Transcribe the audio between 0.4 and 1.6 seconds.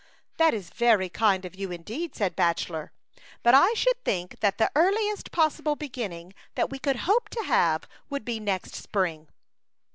is very kind of